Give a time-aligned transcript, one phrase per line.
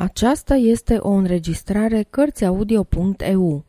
[0.00, 3.64] Aceasta este o înregistrare Cărțiaudio.eu.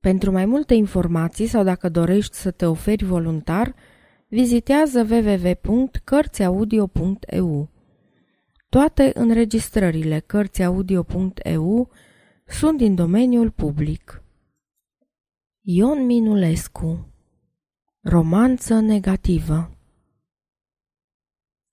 [0.00, 3.74] Pentru mai multe informații sau dacă dorești să te oferi voluntar,
[4.28, 7.68] vizitează www.cărțiaudio.eu.
[8.68, 11.90] Toate înregistrările Cărțiaudio.eu
[12.46, 14.22] sunt din domeniul public.
[15.60, 17.06] Ion Minulescu
[18.00, 19.70] Romanță negativă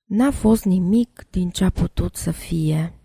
[0.03, 2.96] N-a fost nimic din ce a putut să fie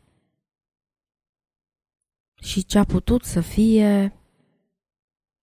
[2.42, 4.16] și ce a putut să fie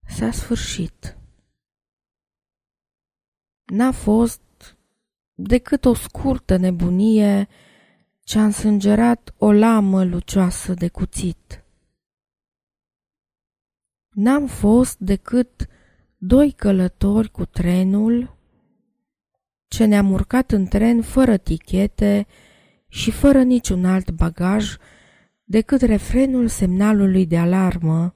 [0.07, 1.17] s-a sfârșit.
[3.65, 4.41] N-a fost
[5.33, 7.47] decât o scurtă nebunie
[8.23, 11.63] ce a însângerat o lamă lucioasă de cuțit.
[14.09, 15.67] N-am fost decât
[16.17, 18.37] doi călători cu trenul
[19.67, 22.27] ce ne-am urcat în tren fără tichete
[22.87, 24.77] și fără niciun alt bagaj
[25.49, 28.13] decât refrenul semnalului de alarmă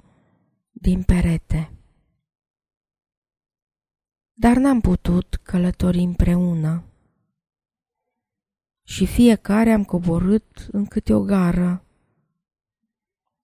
[0.72, 1.72] din perete.
[4.34, 6.84] Dar n-am putut călători împreună
[8.84, 11.86] și fiecare am coborât în câte o gară,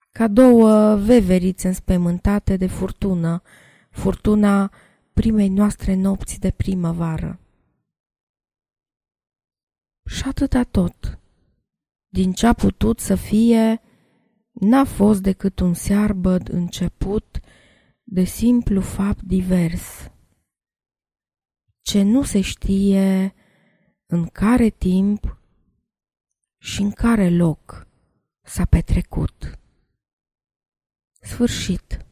[0.10, 3.42] ca două veverițe înspemântate de furtună,
[3.90, 4.72] furtuna
[5.14, 7.40] primei noastre nopți de primăvară.
[10.06, 11.19] Și atâta tot.
[12.12, 13.82] Din ce a putut să fie,
[14.52, 17.40] n-a fost decât un searbăd început
[18.04, 20.12] de simplu fapt divers,
[21.82, 23.34] ce nu se știe
[24.06, 25.38] în care timp
[26.62, 27.88] și în care loc
[28.42, 29.60] s-a petrecut.
[31.22, 32.09] Sfârșit.